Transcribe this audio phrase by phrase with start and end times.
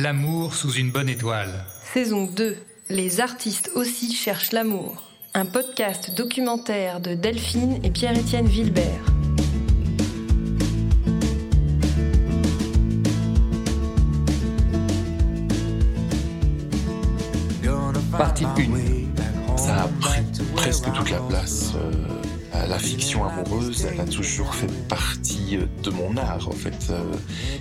[0.00, 1.64] L'amour sous une bonne étoile.
[1.92, 2.56] Saison 2.
[2.88, 5.02] Les artistes aussi cherchent l'amour.
[5.34, 9.02] Un podcast documentaire de Delphine et Pierre-Étienne Vilbert.
[18.16, 19.56] Partie 1.
[19.56, 20.22] Ça a pris
[20.56, 21.72] presque toute la place.
[21.76, 22.27] euh,
[22.66, 26.86] la fiction amoureuse, elle a toujours fait partie euh, de mon art, en fait.
[26.90, 27.02] euh,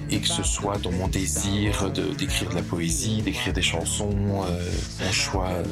[0.10, 4.10] et que ce soit dans mon désir de- d'écrire de, la poésie, d'écrire des chansons,
[4.48, 4.72] euh,
[5.06, 5.64] mon choix euh,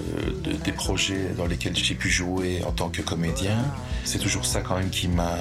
[0.44, 3.58] de- des projets dans lesquels j'ai pu jouer en tant que comédien,
[4.04, 5.32] c'est toujours ça quand même qui m'a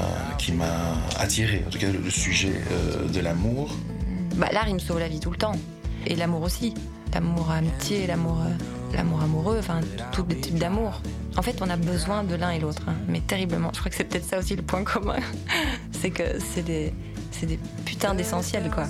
[1.19, 1.65] attiré.
[1.67, 3.71] En tout cas, le, sujet euh, de l'amour.
[4.37, 5.57] Bah, l'art, il me sauve la vie tout le temps.
[6.07, 6.75] Et l'amour aussi.
[7.13, 8.07] L'amour amitié, euh,
[8.93, 9.81] l'amour amoureux, enfin,
[10.13, 11.01] tous les types d'amour.
[11.37, 13.71] En fait, on a besoin de l'un et l'autre, hein, mais terriblement.
[13.75, 15.17] Je crois que c'est peut-être ça aussi le point commun.
[15.93, 16.95] c'est que c'est des,
[17.33, 18.85] c'est des putains d'essentiels, quoi.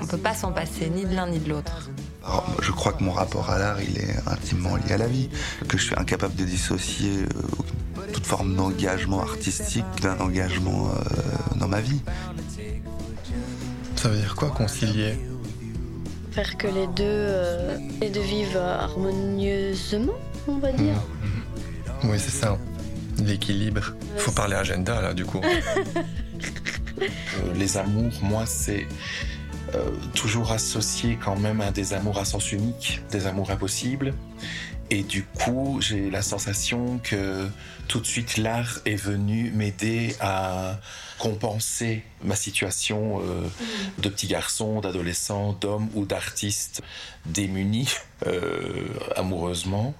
[0.00, 1.90] On peut pas s'en passer, ni de l'un ni de l'autre.
[2.24, 5.28] Alors, je crois que mon rapport à l'art, il est intimement lié à la vie,
[5.68, 11.68] que je suis incapable de dissocier euh, toute forme d'engagement artistique d'un engagement euh, dans
[11.68, 12.00] ma vie.
[13.94, 15.14] Ça veut dire quoi concilier?
[16.32, 20.94] Faire que les deux, euh, les deux vivent harmonieusement, on va dire.
[22.08, 22.56] Oui, c'est ça.
[23.18, 23.94] L'équilibre.
[24.16, 25.40] Faut parler agenda là, du coup.
[26.98, 28.86] Euh, les amours, moi, c'est
[29.74, 34.14] euh, toujours associé quand même à des amours à sens unique, des amours impossibles.
[34.88, 37.48] Et du coup, j'ai la sensation que
[37.88, 40.78] tout de suite l'art est venu m'aider à
[41.18, 43.48] compenser ma situation euh,
[43.98, 46.82] de petit garçon, d'adolescent, d'homme ou d'artiste
[47.26, 47.88] démuni
[48.26, 49.94] euh, amoureusement.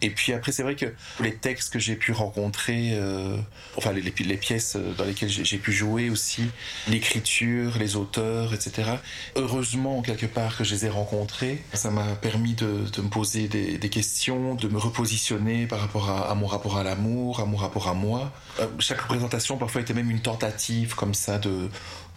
[0.00, 0.86] Et puis après, c'est vrai que
[1.20, 3.36] les textes que j'ai pu rencontrer, euh,
[3.76, 6.42] enfin les, les pi- les pièces dans lesquelles j'ai pu jouer aussi,
[6.88, 8.90] l'écriture, les auteurs, etc.
[9.36, 11.62] Heureusement, quelque part, que je les ai rencontrés.
[11.72, 16.10] Ça m'a permis de, de me poser des, des questions, de me repositionner par rapport
[16.10, 18.32] à, à mon rapport à l'amour, à mon rapport à moi.
[18.60, 21.68] Euh, chaque représentation, parfois, était même une tentative comme ça de,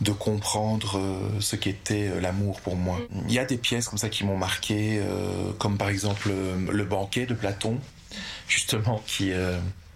[0.02, 2.98] de comprendre euh, ce qu'était euh, l'amour pour moi.
[3.28, 6.30] Il y a des pièces comme ça qui m'ont marqué, euh, comme par exemple
[6.70, 7.78] Le banquet de Platon,
[8.48, 9.32] justement, qui,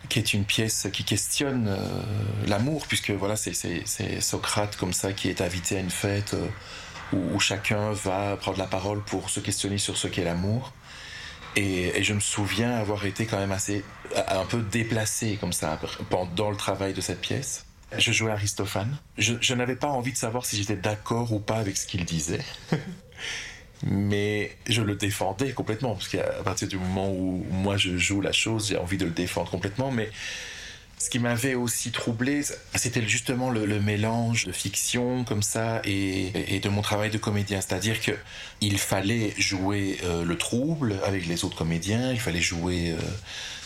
[0.10, 1.76] qui est une pièce qui questionne
[2.48, 6.36] l'amour, puisque voilà, c'est- Socrate comme ça qui est invité à une fête
[7.12, 10.72] où, où chacun va prendre la parole pour se questionner sur ce qu'est l'amour.
[11.58, 13.84] Et, et je me souviens avoir été quand même assez
[14.28, 15.80] un peu déplacé comme ça
[16.10, 17.65] pendant le travail de cette pièce.
[17.98, 18.98] Je jouais Aristophane.
[19.18, 22.44] Je, n'avais pas envie de savoir si j'étais d'accord ou pas avec ce qu'il disait.
[23.84, 28.32] Mais je le défendais complètement, parce qu'à partir du moment où moi je joue la
[28.32, 29.92] chose, j'ai envie de le défendre complètement.
[29.92, 30.10] Mais
[30.98, 32.42] ce qui m'avait aussi troublé,
[32.74, 37.60] c'était justement le, mélange de fiction comme ça et, et de mon travail de comédien.
[37.60, 38.14] C'est-à-dire que
[38.62, 43.02] il fallait jouer euh, le trouble avec les autres comédiens, il fallait jouer euh,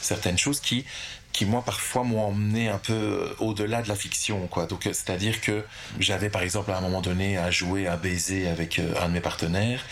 [0.01, 0.85] certaines choses qui,
[1.31, 4.47] qui moi parfois m'ont emmené un peu euh, au-delà de la fiction.
[4.47, 4.65] Quoi.
[4.65, 5.63] Donc euh, c'est-à-dire que
[5.99, 9.13] j'avais par exemple à un moment donné à jouer un baiser avec euh, un de
[9.13, 9.85] mes partenaires.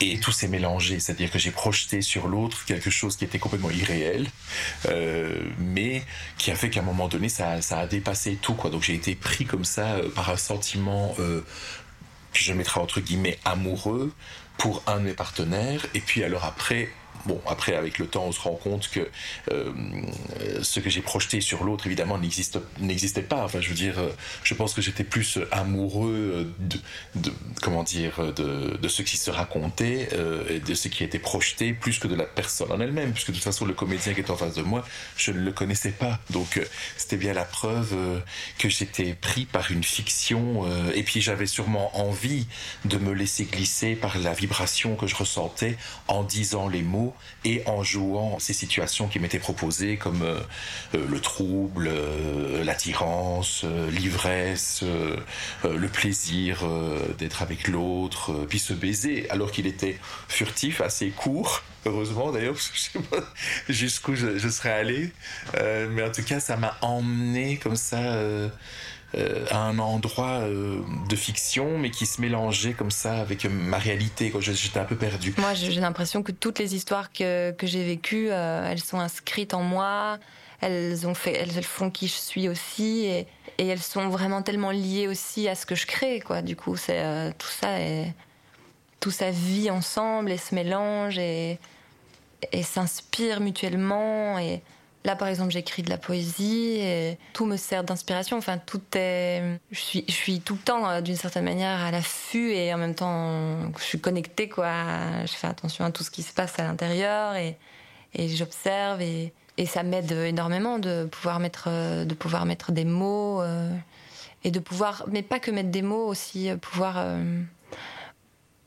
[0.00, 3.70] Et tout s'est mélangé, c'est-à-dire que j'ai projeté sur l'autre quelque chose qui était complètement
[3.70, 4.26] irréel,
[5.60, 6.02] mais
[6.38, 8.54] qui a fait qu'à un moment donné, ça, ça a dépassé tout.
[8.54, 8.70] Quoi.
[8.70, 11.42] Donc j'ai été pris comme ça par un sentiment euh,
[12.32, 14.12] que je mettrais entre guillemets amoureux
[14.58, 15.86] pour un de mes partenaires.
[15.94, 16.90] Et puis alors après,
[17.26, 19.08] bon, après avec le temps, on se rend compte que
[19.50, 19.72] euh,
[20.62, 23.44] ce que j'ai projeté sur l'autre, évidemment, n'existait pas.
[23.44, 24.10] Enfin, je veux dire, euh,
[24.42, 30.08] je pense que j'étais plus amoureux de, comment dire, de, de ce qui se racontait
[30.12, 33.28] euh, et de ce qui était projeté, plus que de la personne en elle-même, puisque
[33.28, 34.84] de toute façon, le comédien qui est en face de moi,
[35.16, 36.18] je ne le connaissais pas.
[36.30, 36.64] Donc, euh,
[36.96, 38.20] c'était bien la preuve euh,
[38.58, 40.64] que j'étais pris par une fiction.
[40.66, 42.46] euh, et puis, j'avais sûrement envie
[42.84, 45.76] de me laisser glisser par la vibration que je ressentais
[46.08, 47.11] en disant les mots
[47.44, 50.40] et en jouant ces situations qui m'étaient proposées, comme euh,
[50.94, 54.84] euh, le trouble, euh, l'attirance, l'ivresse,
[55.64, 56.64] le plaisir
[57.18, 59.98] d'être avec l'autre, puis se baiser, alors qu'il était
[60.28, 61.62] furtif, assez court.
[61.84, 63.24] Heureusement d'ailleurs, je sais pas
[63.68, 65.10] jusqu'où je, je serais allé.
[65.54, 68.18] Mais en tout cas, ça m'a emmené comme ça
[69.14, 73.76] euh, à un endroit euh, de fiction, mais qui se mélangeait comme ça avec ma
[73.76, 74.32] réalité.
[74.40, 75.34] J'étais un peu perdu.
[75.36, 79.52] Moi, j'ai l'impression que toutes les histoires que, que j'ai vécues, euh, elles sont inscrites
[79.52, 80.18] en moi.
[80.62, 83.04] Elles, ont fait, elles, font qui je suis aussi.
[83.04, 83.26] Et,
[83.58, 86.20] elles sont vraiment tellement liées aussi à ce que je crée.
[86.20, 86.40] Quoi.
[86.40, 88.14] Du coup, c'est, tout, ça est,
[88.98, 91.58] tout ça vit ensemble et se mélange et,
[92.50, 94.38] et s'inspire mutuellement.
[94.38, 94.62] Et
[95.04, 98.36] Là, par exemple, j'écris de la poésie et tout me sert d'inspiration.
[98.36, 99.58] Enfin, tout est.
[99.72, 102.78] Je suis, je suis tout le temps, euh, d'une certaine manière, à l'affût et en
[102.78, 104.72] même temps, je suis connectée, quoi.
[105.22, 107.58] Je fais attention à tout ce qui se passe à l'intérieur et,
[108.14, 112.84] et j'observe et, et ça m'aide énormément de pouvoir mettre, euh, de pouvoir mettre des
[112.84, 113.74] mots euh,
[114.44, 117.04] et de pouvoir, mais pas que mettre des mots, aussi pouvoir,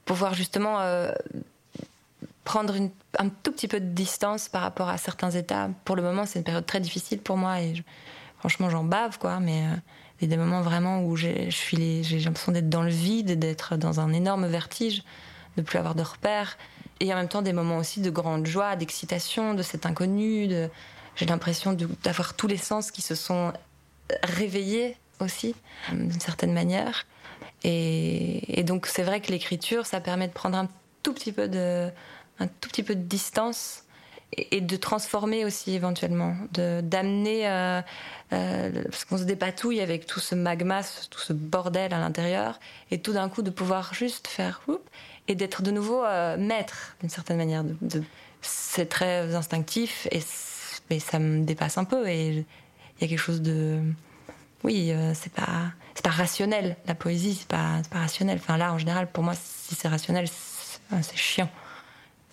[0.06, 0.80] pouvoir justement
[2.45, 2.75] prendre
[3.18, 5.69] un tout petit peu de distance par rapport à certains états.
[5.83, 7.83] Pour le moment, c'est une période très difficile pour moi et
[8.39, 9.39] franchement, j'en bave, quoi.
[9.39, 9.75] Mais euh,
[10.21, 14.00] il y a des moments vraiment où j'ai l'impression d'être dans le vide, d'être dans
[14.00, 15.03] un énorme vertige,
[15.57, 16.57] de plus avoir de repères.
[17.00, 20.48] Et en même temps, des moments aussi de grande joie, d'excitation, de cet inconnu.
[21.15, 23.53] J'ai l'impression d'avoir tous les sens qui se sont
[24.21, 25.56] réveillés aussi,
[25.91, 27.06] euh, d'une certaine manière.
[27.63, 30.68] Et donc, c'est vrai que l'écriture, ça permet de prendre un
[31.01, 31.89] tout petit peu de,
[32.40, 33.84] un tout petit peu de distance
[34.34, 37.82] et, de transformer aussi éventuellement, d'amener euh,
[38.34, 42.60] euh, parce qu'on se dépatouille avec tout ce magma, tout ce bordel à l'intérieur,
[42.92, 44.62] et tout d'un coup de pouvoir juste faire
[45.28, 47.64] et d'être de nouveau euh, maître d'une certaine manière.
[48.42, 50.22] C'est très instinctif et
[50.90, 53.80] mais ça me dépasse un peu et il y a quelque chose de
[54.64, 56.76] oui, euh, c'est pas c'est pas rationnel.
[56.88, 58.40] La poésie, c'est pas pas rationnel.
[58.42, 61.50] Enfin là, en général, pour moi, si c'est rationnel, c'est chiant.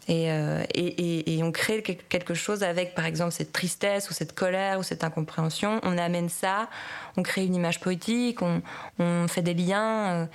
[0.08, 4.34] Et, euh, et, on crée quel- quelque chose avec, par exemple, cette tristesse ou cette
[4.34, 5.80] colère ou cette incompréhension.
[5.84, 6.68] On amène ça,
[7.16, 10.26] on crée une image poétique, on, fait des liens euh,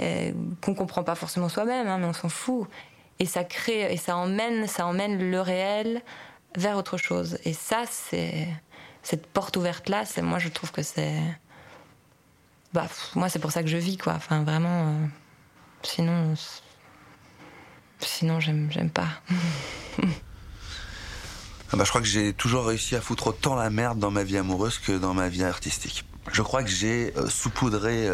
[0.00, 2.68] euh, qu'on comprend pas forcément soi-même, hein, mais on s'en fout.
[3.18, 6.02] Et ça crée, et ça emmène, ça emmène le réel
[6.56, 7.38] vers autre chose.
[7.44, 8.46] Et ça, c'est
[9.02, 10.04] cette porte ouverte là.
[10.22, 11.14] Moi, je trouve que c'est,
[12.74, 14.14] bah, moi, c'est pour ça que je vis, quoi.
[14.14, 14.88] Enfin, vraiment.
[14.88, 15.06] euh,
[15.82, 16.34] sinon,
[18.00, 19.08] sinon, j'aime, pas.
[21.72, 24.22] Ah bah, je crois que j'ai toujours réussi à foutre autant la merde dans ma
[24.22, 26.04] vie amoureuse que dans ma vie artistique.
[26.30, 28.06] Je crois que j'ai euh, saupoudré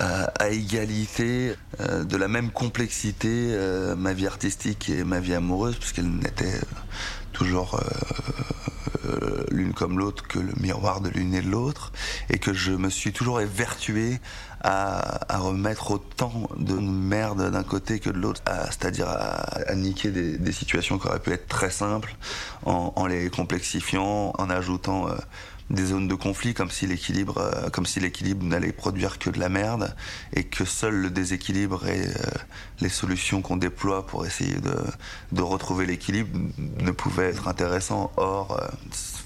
[0.00, 5.34] euh, à, égalité, euh, de la même complexité, euh, ma vie artistique et ma vie
[5.34, 6.60] amoureuse, puisqu'elles n'étaient
[7.32, 7.80] toujours
[9.50, 11.92] l'une comme l'autre que le miroir de l'une et de l'autre,
[12.30, 14.20] et que je me suis toujours évertué
[14.60, 20.10] à, à remettre autant de merde d'un côté que de l'autre, c'est-à-dire à, à niquer
[20.10, 22.14] des, des situations qui auraient pu être très simples
[22.64, 25.12] en, en les complexifiant, en ajoutant euh,
[25.70, 29.38] des zones de conflit comme si l'équilibre euh, comme si l'équilibre n'allait produire que de
[29.38, 29.94] la merde
[30.32, 32.12] et que seul le déséquilibre et euh,
[32.80, 34.74] les solutions qu'on déploie pour essayer de,
[35.32, 36.38] de retrouver l'équilibre
[36.80, 38.10] ne pouvaient être intéressants.
[38.16, 38.66] Or euh,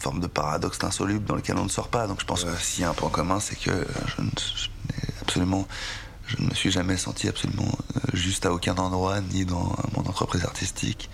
[0.01, 2.09] forme de paradoxe insoluble dans lequel on ne sort pas.
[2.09, 4.69] Donc je pense que s'il y a un point commun c'est que je, ne- je
[4.69, 5.69] n'ai absolument
[6.33, 10.03] je ne me suis jamais senti absolument euh, juste à aucun endroit, ni dans mon
[10.09, 11.11] entreprise artistique,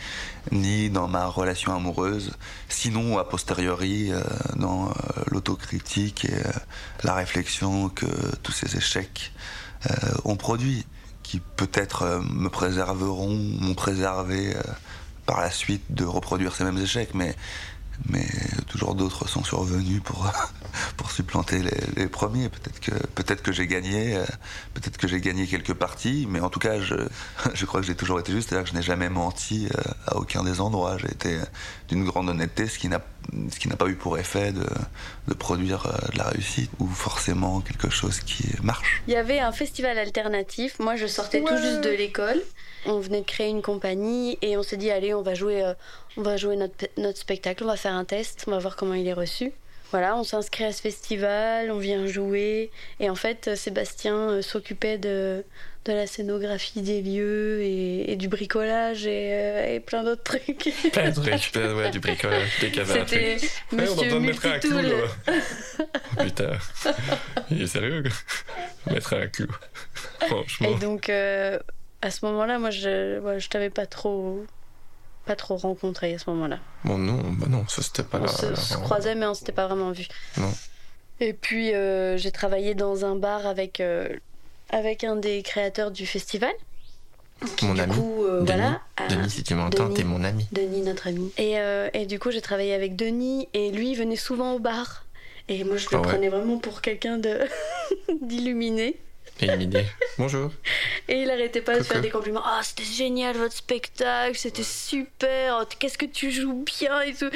[0.53, 2.33] ni dans ma relation amoureuse,
[2.69, 4.23] sinon a posteriori euh,
[4.57, 4.93] dans euh,
[5.27, 6.43] l'autocritique et
[7.03, 8.07] la réflexion que
[8.43, 9.33] tous ces échecs
[10.25, 10.85] ont produit,
[11.23, 14.57] qui peut-être me préserveront, m'ont préservé
[15.25, 17.37] par la suite de reproduire ces mêmes échecs, mais
[18.09, 18.27] mais
[18.69, 20.33] toujours d'autres sont survenus pour
[20.97, 22.49] pour supplanter les, les premiers.
[22.49, 24.25] Peut-être que peut-être que j'ai gagné, euh,
[24.75, 26.95] peut-être que j'ai gagné quelques parties, mais en tout cas, je
[27.55, 30.17] je crois que j'ai toujours été juste, c'est-à-dire que je n'ai jamais menti euh, à
[30.17, 30.99] aucun des endroits.
[30.99, 31.39] J'ai été
[31.89, 33.01] d'une grande honnêteté, ce qui n'a
[33.51, 34.67] ce qui n'a pas eu pour effet de
[35.29, 39.03] de produire euh, de la réussite ou forcément quelque chose qui marche.
[39.07, 40.79] Il y avait un festival alternatif.
[40.79, 42.41] Moi, je sortais tout juste de l'école.
[42.87, 45.73] On venait de créer une compagnie et on s'est dit allez, on va jouer,
[46.17, 48.95] on va jouer notre, notre spectacle, on va faire un test, on va voir comment
[48.95, 49.53] il est reçu.
[49.91, 54.43] Voilà, on s'inscrit à ce festival, on vient jouer et en fait, euh, Sébastien euh,
[54.43, 55.45] s'occupait de,
[55.87, 60.71] de la scénographie des lieux et, et du bricolage et, euh, et plein d'autres trucs.
[60.93, 63.37] Plein de trucs, plein, ouais, du bricolage, avait un C'était.
[63.73, 64.91] Ouais, on pas mettre un clou, là.
[65.79, 66.51] Oh, putain.
[67.51, 68.93] Il est sérieux, quoi.
[68.93, 69.49] Mettre un clou.
[70.27, 70.69] Franchement.
[70.69, 71.59] Et donc, euh,
[72.03, 74.45] à ce moment-là, moi, je, ouais, je t'avais pas trop,
[75.29, 76.59] pas trop rencontré à ce moment-là.
[76.85, 79.53] Bon, non, bah non, ça c'était pas On se, la- se croisait, mais on s'était
[79.53, 80.07] pas vraiment vu.
[80.39, 80.51] Non.
[81.21, 84.09] Et puis, euh, j'ai travaillé dans un bar avec, euh,
[84.71, 86.53] avec un des créateurs du festival.
[87.63, 87.95] Mon du ami.
[87.95, 88.47] coup, euh, Denis.
[88.59, 88.81] voilà.
[89.11, 90.47] Denis, si tu m'entends, t'es mon ami.
[90.51, 91.31] Denis, notre ami.
[91.39, 91.57] Et,
[91.93, 95.05] et du coup, j'ai travaillé avec Denis et lui il venait souvent au bar.
[95.49, 96.09] Et moi, je le Ah ouais.
[96.09, 97.41] prenais vraiment pour quelqu'un de
[98.23, 98.97] d'illuminé.
[99.41, 99.87] Une idée.
[100.19, 100.51] Bonjour.
[101.09, 102.43] Et il arrêtait pas de faire des compliments.
[102.45, 105.61] Ah, c'était génial votre spectacle, c'était super.
[105.63, 107.31] Oh, Qu'est-ce que tu joues bien et tout.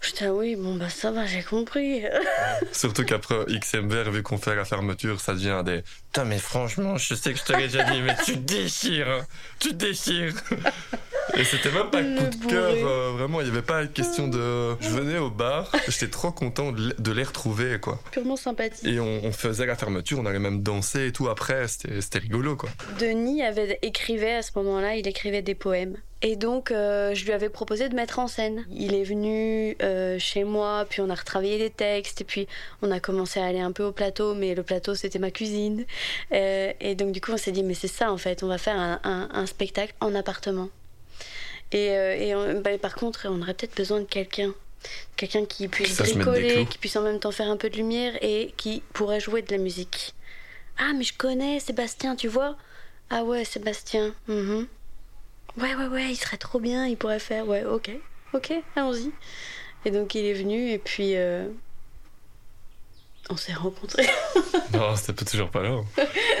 [0.00, 2.02] J'étais ah oui, bon bah ça va, j'ai compris.
[2.72, 5.82] Surtout qu'après XMVR, vu qu'on fait la fermeture, ça devient des
[6.14, 9.26] Putain, mais franchement, je sais que je t'avais déjà dit, mais tu déchires, hein.
[9.58, 10.34] tu déchires.
[11.38, 14.28] Et c'était même pas Le coup de cœur, euh, vraiment, il n'y avait pas question
[14.28, 14.76] de.
[14.82, 17.98] Je venais au bar, j'étais trop content de les- retrouver, quoi.
[18.10, 18.86] Purement sympathique.
[18.86, 22.18] Et on, on faisait la fermeture, on allait même danser et tout après, c'était c'était
[22.18, 22.68] rigolo, quoi.
[23.00, 25.96] Denis avait écrivait à ce moment-là, il écrivait des poèmes.
[26.24, 28.64] Et donc, euh, je lui avais proposé de mettre en scène.
[28.70, 32.46] Il est venu euh, chez moi, puis on a retravaillé les textes, et puis
[32.80, 35.84] on a commencé à aller un peu au plateau, mais le plateau c'était ma cuisine.
[36.32, 38.58] Euh, et donc, du coup, on s'est dit, mais c'est ça en fait, on va
[38.58, 40.68] faire un, un- un spectacle en appartement.
[41.72, 44.54] Et, et on- bah, par contre, on aurait peut-être besoin de quelqu'un.
[45.16, 48.12] Quelqu'un qui puisse ça bricoler, qui puisse en même temps faire un peu de lumière
[48.22, 50.14] et qui pourrait jouer de la musique.
[50.78, 52.56] Ah, mais je connais Sébastien, tu vois?
[53.10, 54.14] Ah ouais, Sébastien.
[54.28, 54.66] mhm.
[55.58, 57.46] Ouais, ouais, ouais, il serait trop bien, il pourrait faire.
[57.46, 57.90] Ouais, ok,
[58.32, 59.10] ok, allons-y.
[59.84, 61.48] Et donc il est venu et puis euh,
[63.30, 64.06] on s'est rencontrés.
[64.72, 65.68] Non, c'était pas toujours pas là.
[65.70, 65.84] hein.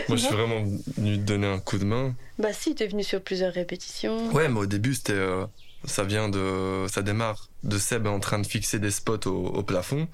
[0.08, 0.64] Moi, je suis vraiment
[0.96, 2.14] venu te donner un coup de main.
[2.38, 4.32] bah si, t'es venu sur plusieurs répétitions.
[4.32, 5.12] Ouais, mais au début, c'était.
[5.12, 5.44] euh,
[5.84, 6.86] ça vient de.
[6.88, 10.08] Ça démarre de Seb en train de fixer des spots au, au plafond,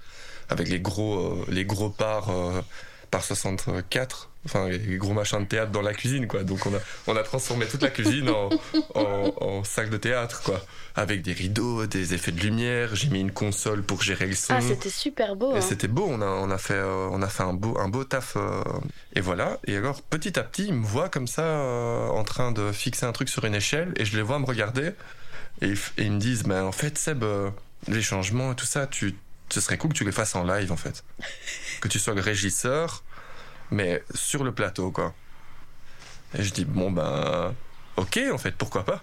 [0.49, 2.61] avec les gros, euh, les gros parts euh,
[3.13, 6.43] par 64, enfin, les gros machins de théâtre dans la cuisine, quoi.
[6.45, 8.49] Donc, on a, on a transformé toute la cuisine en,
[8.95, 10.65] en, en salle de théâtre, quoi.
[10.95, 14.55] Avec des rideaux, des effets de lumière, j'ai mis une console pour gérer le son.
[14.55, 15.55] Ah, c'était super beau.
[15.55, 15.61] Hein.
[15.61, 18.05] c'était beau, on a, on a fait, euh, on a fait un, beau, un beau
[18.05, 18.37] taf.
[18.37, 18.63] euh,
[19.15, 19.59] et voilà.
[19.67, 23.07] Et alors, petit à petit, il me voit comme ça, euh, en train de fixer
[23.07, 24.93] un truc sur une échelle, et je les vois me regarder.
[25.61, 27.25] Et, ils et ils me disent, mais en fait, Seb,
[27.87, 29.15] les changements et tout ça, tu,
[29.51, 31.05] ce serait cool que tu les fasses en live, en fait.
[31.81, 33.05] que tu sois le régisseur,
[33.71, 35.15] mais sur le plateau, quoi.
[36.39, 37.55] Et je dis, bon, ben,
[37.97, 39.03] ok, en fait, pourquoi pas.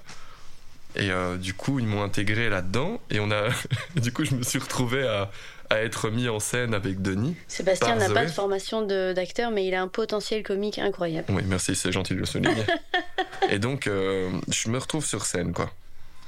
[0.95, 3.49] Et euh, du coup, ils m'ont intégré là-dedans, et on a,
[3.95, 5.29] du coup, je me suis retrouvé à,
[5.69, 7.35] à être mis en scène avec Denis.
[7.47, 11.27] Sébastien n'a pas de formation d'acteur, mais il a un potentiel comique incroyable.
[11.29, 12.63] Oui, merci, c'est gentil de le souligner.
[13.49, 15.71] et donc, euh, je me retrouve sur scène, quoi.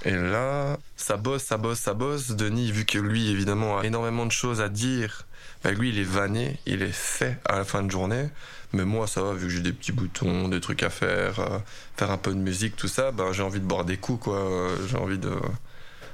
[0.06, 2.29] Et là, ça bosse, ça bosse, ça bosse.
[2.29, 5.27] Denis, vu que lui, évidemment, a énormément de choses à dire,
[5.63, 8.30] bah, lui, il est vanné, il est fait à la fin de journée.
[8.74, 11.60] Mais moi, ça va, vu que j'ai des petits boutons, des trucs à faire, euh,
[11.96, 14.38] faire un peu de musique, tout ça, bah, j'ai envie de boire des coups, quoi.
[14.38, 15.34] Euh, J'ai envie de.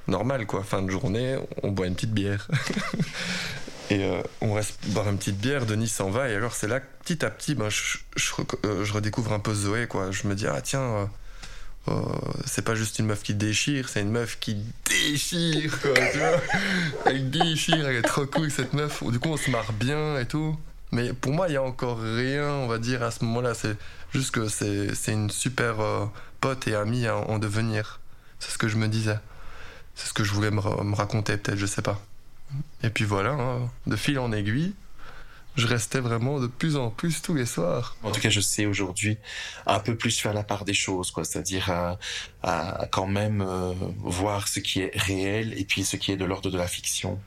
[0.07, 0.63] Normal, quoi.
[0.63, 2.47] Fin de journée, on boit une petite bière.
[3.89, 6.79] Et euh, on reste boire une petite bière, Denis s'en va, et alors c'est là
[6.79, 10.09] petit à petit, ben, je, je redécouvre un peu Zoé, quoi.
[10.09, 11.09] Je me dis, ah tiens,
[11.89, 12.01] euh,
[12.45, 16.41] c'est pas juste une meuf qui déchire, c'est une meuf qui déchire, quoi, tu vois.
[17.05, 19.03] Elle déchire, elle est trop cool, cette meuf.
[19.03, 20.57] Du coup, on se marre bien et tout.
[20.91, 23.53] Mais pour moi, il y a encore rien, on va dire, à ce moment-là.
[23.53, 23.75] C'est
[24.13, 26.05] juste que c'est une super euh,
[26.39, 27.99] pote et amie en, en devenir.
[28.39, 29.19] C'est ce que je me disais.
[29.95, 32.01] C'est ce que je voulais me raconter, peut-être, je sais pas.
[32.83, 34.73] Et puis voilà, hein, de fil en aiguille,
[35.55, 37.95] je restais vraiment de plus en plus tous les soirs.
[38.03, 39.17] En tout cas, je sais aujourd'hui
[39.65, 41.23] un peu plus faire la part des choses, quoi.
[41.23, 41.97] C'est-à-dire à,
[42.41, 46.25] à quand même euh, voir ce qui est réel et puis ce qui est de
[46.25, 47.19] l'ordre de la fiction.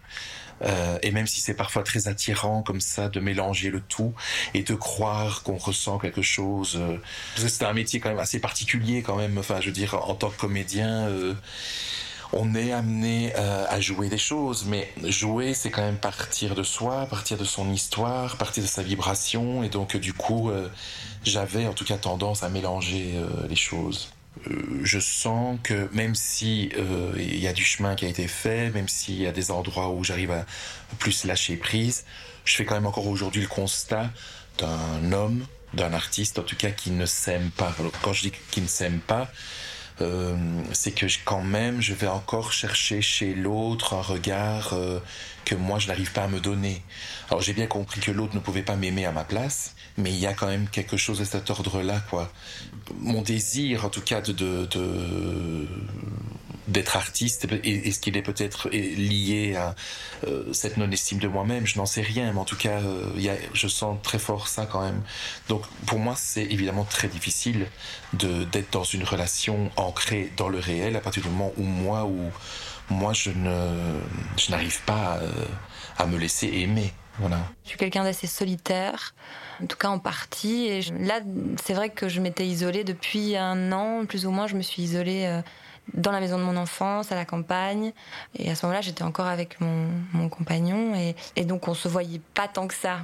[0.62, 4.14] Euh, et même si c'est parfois très attirant comme ça de mélanger le tout
[4.54, 6.96] et de croire qu'on ressent quelque chose, euh,
[7.36, 9.36] c'est un métier quand même assez particulier quand même.
[9.38, 11.08] Enfin, je veux dire, en tant que comédien.
[12.32, 16.62] On est amené euh, à jouer des choses, mais jouer, c'est quand même partir de
[16.62, 20.68] soi, partir de son histoire, partir de sa vibration, et donc euh, du coup, euh,
[21.24, 23.14] j'avais en tout cas tendance à mélanger
[23.48, 24.10] les choses.
[24.82, 26.70] Je sens que même si
[27.16, 29.88] il y a du chemin qui a été fait, même s'il y a des endroits
[29.90, 30.44] où j'arrive à
[30.98, 32.04] plus lâcher prise,
[32.44, 34.10] je fais quand même encore aujourd'hui le constat
[34.58, 37.74] d'un homme, d'un artiste en tout cas qui ne s'aime pas.
[38.02, 39.28] Quand je dis qu'il ne s'aime pas,
[40.00, 40.36] euh,
[40.72, 45.00] c'est que je- quand même je vais encore chercher chez l'autre un regard euh,
[45.44, 46.82] que moi je n'arrive pas à me donner.
[47.30, 50.18] Alors j'ai bien compris que l'autre ne pouvait pas m'aimer à ma place, mais il
[50.18, 52.30] y a quand même quelque chose de cet ordre-là, quoi.
[53.00, 55.68] Mon désir, en tout cas, de, de, de-
[56.68, 59.74] d'être artiste, est-ce qu'il est peut-être lié à
[60.26, 63.68] euh, cette non-estime de moi-même Je n'en sais rien, mais en tout cas, euh, je
[63.68, 65.02] sens très fort ça quand même.
[65.48, 67.66] Donc pour moi, c'est évidemment très difficile
[68.12, 72.30] d'être dans une relation ancrée dans le réel à partir du moment où moi ou
[72.88, 74.00] moi je ne
[74.36, 75.30] je n'arrive pas euh,
[75.98, 76.92] à me laisser aimer.
[77.18, 77.38] Voilà.
[77.64, 79.14] Je suis quelqu'un d'assez solitaire,
[79.62, 80.66] en tout cas en partie.
[80.66, 81.20] Et là,
[81.64, 84.46] c'est vrai que je m'étais isolée depuis un an, plus ou moins.
[84.46, 85.40] Je me suis isolée
[85.94, 87.92] dans la maison de mon enfance, à la campagne.
[88.38, 90.94] Et à ce moment-là, j'étais encore avec mon, mon compagnon.
[90.94, 92.98] Et, et donc, on se voyait pas tant que ça.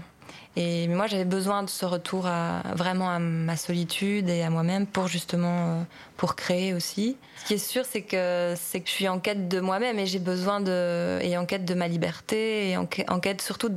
[0.55, 4.87] Et moi, j'avais besoin de ce retour à, vraiment à ma solitude et à moi-même
[4.87, 5.49] pour justement
[5.81, 5.83] euh,
[6.19, 7.17] pour créer aussi.
[7.39, 10.05] Ce qui est sûr, c'est que c'est que je suis en quête de moi-même et
[10.07, 13.77] j'ai besoin de et en quête de ma liberté et en, en quête surtout de-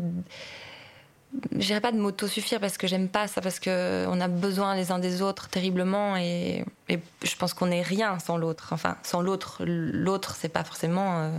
[1.51, 4.91] je dirais pas de m'auto-suffire parce que j'aime pas ça, parce qu'on a besoin les
[4.91, 8.69] uns des autres terriblement et, je pense qu'on n'est rien sans l'autre.
[8.71, 9.63] Enfin, sans l'autre.
[9.65, 11.29] L'autre, c'est pas forcément euh,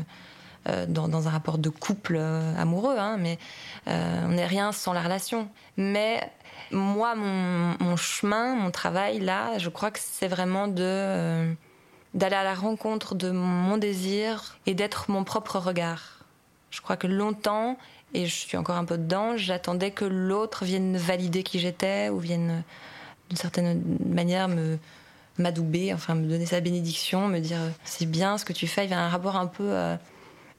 [0.68, 3.38] euh, dans, dans, un rapport de couple euh, amoureux, hein, mais
[3.86, 5.48] on n'est rien sans la relation.
[5.76, 6.28] Mais
[6.72, 11.54] moi, mon, mon, chemin, mon travail, là, je crois que c'est vraiment de
[12.14, 16.24] d'aller à la rencontre de mon désir et d'être mon propre regard.
[16.70, 17.76] Je crois que longtemps,
[18.14, 22.18] et je suis encore un peu dedans, j'attendais que l'autre vienne valider qui j'étais ou
[22.18, 22.62] vienne
[23.28, 24.78] d'une certaine manière me
[25.38, 28.84] m'adouber, enfin me donner sa bénédiction, me dire c'est bien ce que tu fais.
[28.84, 29.96] Il y a un rapport un peu euh,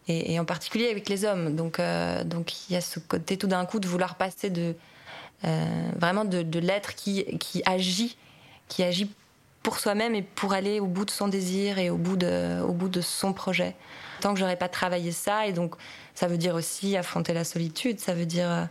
[0.07, 1.55] et, en particulier avec les hommes.
[1.55, 4.75] Donc euh, donc il y a ce côté tout d'un coup de vouloir passer de
[5.45, 8.17] euh, vraiment de, de l'être qui qui agit,
[8.67, 9.09] qui agit
[9.63, 12.73] pour soi-même et pour aller au bout de son désir et au bout de au
[12.73, 13.75] bout de son projet.
[14.21, 15.75] Tant que j'aurais pas travaillé ça et donc
[16.15, 18.65] ça veut dire aussi affronter la solitude, ça veut dire euh,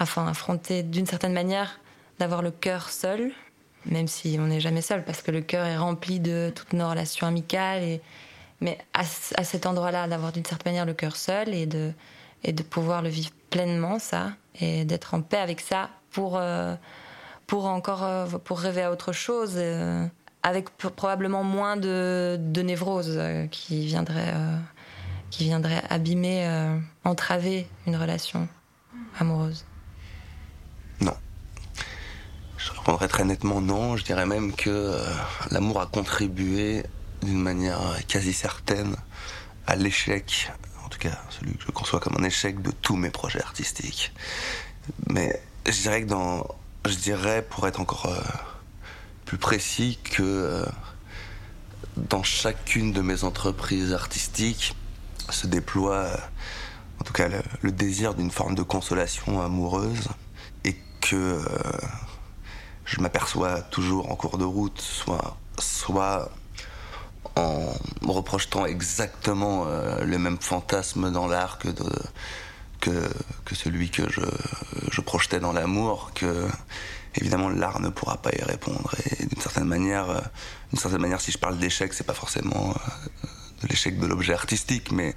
[0.00, 1.78] enfin, affronter d'une certaine manière
[2.18, 3.32] d'avoir le cœur seul,
[3.86, 6.88] même si on n'est jamais seul, parce que le cœur est rempli de toutes nos
[6.88, 7.82] relations amicales.
[7.82, 8.00] Et,
[8.60, 11.92] mais à, cet endroit-là, d'avoir d'une certaine manière le cœur seul et de,
[12.44, 16.74] et de pouvoir le vivre pleinement, ça, et d'être en paix avec ça pour, euh,
[17.50, 19.60] pour encore euh, pour rêver à autre chose,
[20.44, 24.32] avec probablement moins de, de névrose qui viendrait
[25.30, 28.48] qui viendrait abîmer, euh, entraver une relation
[29.18, 29.64] amoureuse
[31.00, 31.16] Non.
[32.56, 33.96] Je répondrais très nettement non.
[33.96, 35.04] Je dirais même que euh,
[35.50, 36.84] l'amour a contribué
[37.22, 38.94] d'une manière quasi certaine
[39.66, 40.52] à l'échec,
[40.84, 44.12] en tout cas celui que je conçois comme un échec de tous mes projets artistiques.
[45.08, 46.46] Mais je dirais que dans,
[46.86, 48.20] je dirais pour être encore euh,
[49.24, 50.64] plus précis que
[51.96, 54.74] dans chacune de mes entreprises artistiques,
[55.32, 56.08] se déploie,
[57.00, 57.28] en tout cas,
[57.62, 60.08] le, désir d'une forme de consolation amoureuse
[60.64, 61.42] et que euh,
[62.84, 66.30] je m'aperçois toujours en cours de route, soit, soit
[67.36, 67.72] en
[68.02, 71.68] me reprojetant exactement euh, le même fantasme dans l'art que,
[72.80, 74.22] que, celui que je,
[74.90, 76.48] je projetais dans l'amour, que
[77.14, 78.94] évidemment l'art ne pourra pas y répondre.
[79.06, 80.20] Et d'une certaine manière, euh,
[80.70, 82.74] d'une certaine manière, si je parle d'échec, c'est pas forcément
[83.62, 85.14] de l'échec de l'objet artistique, mais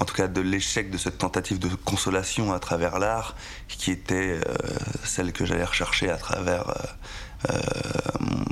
[0.00, 3.36] en tout cas de l'échec de cette tentative de consolation à travers l'art,
[3.68, 4.54] qui était euh,
[5.04, 7.60] celle que j'allais rechercher à travers euh, euh,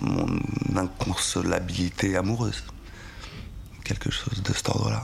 [0.00, 0.40] mon
[0.76, 2.64] inconsolabilité amoureuse.
[3.84, 5.02] Quelque chose de cet ordre-là.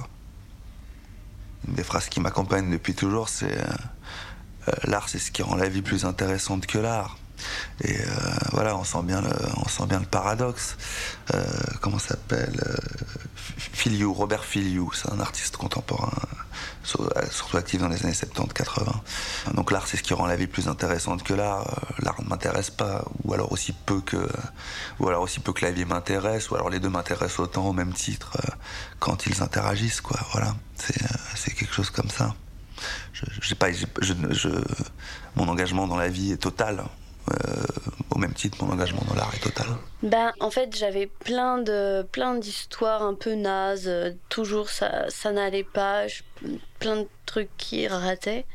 [1.67, 3.59] Une des phrases qui m'accompagnent depuis toujours, c'est
[4.85, 7.17] l'art, c'est ce qui rend la vie plus intéressante que l'art.
[7.83, 8.07] Et euh,
[8.53, 10.77] voilà, on sent bien le, on sent bien le paradoxe.
[11.35, 11.45] Euh,
[11.81, 12.77] comment s'appelle euh,
[13.57, 16.13] Filiou, Robert Filiou, c'est un artiste contemporain,
[16.83, 19.55] surtout actif dans les années 70-80.
[19.55, 21.81] Donc l'art, c'est ce qui rend la vie plus intéressante que l'art.
[22.01, 24.29] L'art ne m'intéresse pas, ou alors aussi peu que,
[24.99, 27.73] ou alors aussi peu que la vie m'intéresse, ou alors les deux m'intéressent autant au
[27.73, 28.37] même titre
[28.99, 30.19] quand ils interagissent, quoi.
[30.33, 32.35] Voilà, c'est quelque chose comme ça.
[33.13, 34.49] Je,
[35.37, 36.85] mon engagement dans la vie est total.
[37.31, 37.35] Euh,
[38.11, 39.67] au même titre, mon engagement dans l'art est total.
[40.03, 44.17] Ben, en fait, j'avais plein de plein d'histoires un peu nazes.
[44.29, 46.07] Toujours, ça, ça n'allait pas.
[46.79, 48.47] plein de trucs qui rataient.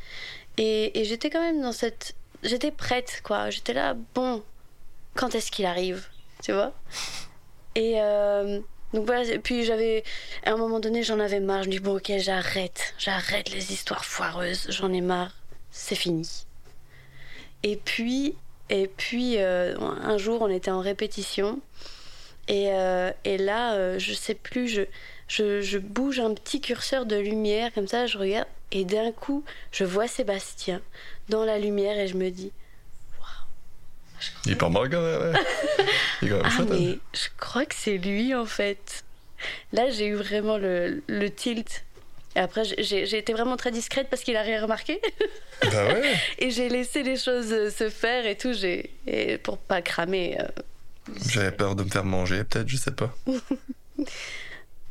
[0.56, 2.14] Et, et j'étais quand même dans cette.
[2.42, 3.50] J'étais prête, quoi.
[3.50, 4.42] J'étais là, bon,
[5.14, 6.08] quand est-ce qu'il arrive
[6.42, 6.72] Tu vois?
[7.74, 8.00] Et.
[8.00, 8.60] Euh,
[8.94, 10.04] donc voilà, puis j'avais,
[10.44, 11.64] à un moment donné, j'en avais marre.
[11.64, 15.34] Je me dis, bon, ok, j'arrête, j'arrête les histoires foireuses, j'en ai marre,
[15.72, 16.46] c'est fini.
[17.64, 18.36] Et puis,
[18.70, 21.60] et puis, euh, un jour, on était en répétition.
[22.46, 24.82] Et, euh, là, euh, je sais plus, je,
[25.28, 28.46] je, bouge un petit curseur de lumière, comme ça, je regarde.
[28.70, 30.80] Et d'un coup, je vois Sébastien
[31.28, 32.52] dans la lumière et je me dis
[34.46, 35.36] Il est pas mal quand même.
[36.22, 36.96] Il est quand même ah, mais hein.
[37.12, 39.04] je crois que c'est lui en fait.
[39.72, 41.84] Là, j'ai eu vraiment le, le tilt.
[42.36, 45.00] Et après, j'ai été vraiment très discrète parce qu'il a rien remarqué.
[45.62, 46.14] Bah ouais.
[46.38, 48.52] et j'ai laissé les choses euh, se faire et tout,
[49.06, 50.36] et pour pas cramer.
[50.40, 50.48] Euh,
[51.28, 53.14] J'avais peur de me faire manger, peut-être, je sais pas.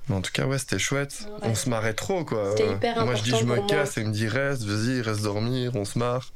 [0.07, 1.27] Mais en tout cas, ouais, c'était chouette.
[1.41, 2.55] On se marrait trop, quoi.
[2.57, 5.75] Hyper moi, je dis, je me casse, et il me dit, reste, vas-y, reste dormir,
[5.75, 6.31] on se marre.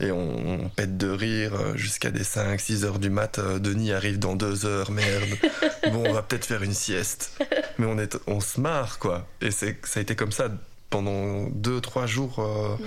[0.00, 3.40] Et on, pète de rire euh, jusqu'à des 5, 6 heures du mat.
[3.40, 5.38] Denis arrive dans 2 heures, merde.
[5.92, 7.42] bon, on va peut-être faire une sieste.
[7.78, 9.26] Mais on, est, on se marre, quoi.
[9.40, 10.50] Et ça a été comme ça
[10.90, 12.84] pendant 2-3 jours mm.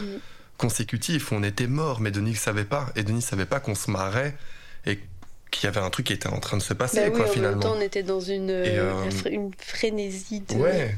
[0.57, 1.31] consécutifs.
[1.31, 2.91] On était mort, mais Denis ne savait pas.
[2.95, 4.35] Et Denis ne savait pas qu'on se marrait
[4.85, 4.99] et
[5.51, 7.31] qu'il y avait un truc qui était en train de se passer, bah quoi, oui,
[7.33, 7.57] finalement.
[7.57, 10.55] En même temps, on était dans une, euh, une frénésie de...
[10.55, 10.95] Ouais.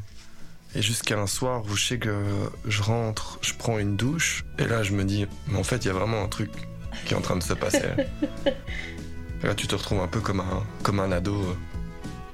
[0.74, 2.24] Et jusqu'à un soir où je sais que
[2.66, 5.88] je rentre, je prends une douche, et là je me dis, mais en fait il
[5.88, 6.50] y a vraiment un truc
[7.06, 7.84] qui est en train de se passer.
[9.44, 11.58] Et là tu te retrouves un peu comme un, comme un ado.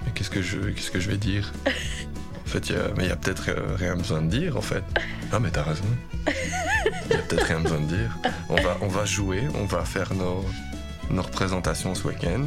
[0.05, 1.51] Mais qu'est-ce que je, qu'est-ce que je vais dire?
[2.45, 4.55] En fait, il y a, mais il y a peut-être euh, rien besoin de dire
[4.55, 4.81] en fait.
[5.33, 5.83] Ah mais t'as raison.
[7.09, 8.17] Il y a peut-être rien besoin de dire.
[8.47, 10.45] On va, on va jouer, on va faire nos,
[11.09, 12.45] nos représentations ce week-end.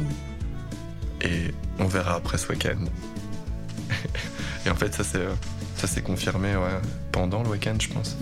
[1.21, 2.83] Et on verra après ce week-end.
[4.65, 5.27] Et en fait, ça s'est,
[5.81, 6.79] ça s'est confirmé ouais,
[7.11, 8.15] pendant le week-end, je pense.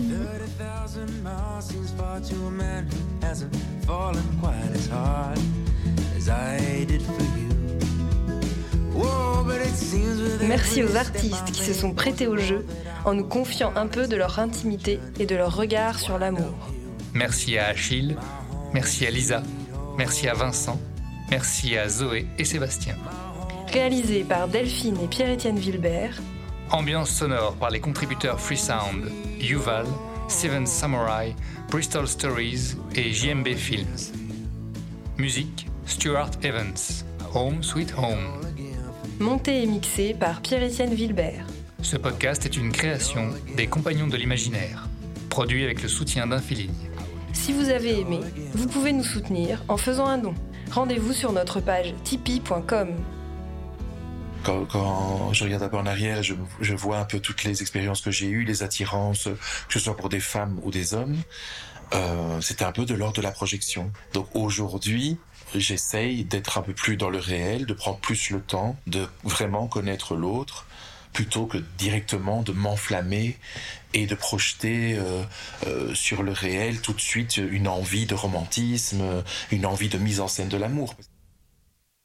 [10.48, 12.64] Merci aux artistes qui se sont prêtés au jeu
[13.04, 16.70] en nous confiant un peu de leur intimité et de leur regard sur l'amour.
[17.12, 18.16] Merci à Achille,
[18.72, 19.42] merci à Lisa,
[19.98, 20.80] merci à Vincent,
[21.30, 22.96] merci à Zoé et Sébastien.
[23.70, 26.20] Réalisé par Delphine et Pierre-Étienne Vilbert,
[26.72, 29.86] Ambiance sonore par les contributeurs Freesound, Yuval,
[30.28, 31.34] Seven Samurai,
[31.70, 34.12] Bristol Stories et JMB Films.
[35.18, 37.04] Musique Stuart Evans,
[37.34, 38.40] Home Sweet Home.
[39.18, 41.44] monté et mixé par Pierre-Étienne Vilbert.
[41.82, 44.88] Ce podcast est une création des Compagnons de l'Imaginaire,
[45.28, 46.70] produit avec le soutien d'Infiligne.
[47.32, 48.20] Si vous avez aimé,
[48.54, 50.34] vous pouvez nous soutenir en faisant un don.
[50.70, 52.88] Rendez-vous sur notre page tipeee.com.
[54.42, 57.60] Quand, quand je regarde un peu en arrière, je, je vois un peu toutes les
[57.60, 61.18] expériences que j'ai eues, les attirances, que ce soit pour des femmes ou des hommes.
[61.92, 63.92] Euh, C'était un peu de l'ordre de la projection.
[64.12, 65.18] Donc aujourd'hui,
[65.54, 69.66] j'essaye d'être un peu plus dans le réel, de prendre plus le temps, de vraiment
[69.66, 70.66] connaître l'autre,
[71.12, 73.36] plutôt que directement de m'enflammer
[73.92, 75.24] et de projeter euh,
[75.66, 79.02] euh, sur le réel tout de suite une envie de romantisme,
[79.50, 80.94] une envie de mise en scène de l'amour.